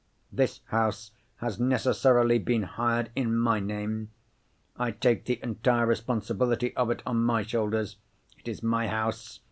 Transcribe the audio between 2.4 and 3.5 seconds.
hired in